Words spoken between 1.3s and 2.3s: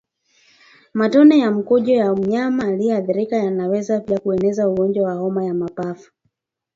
ya mkojo wa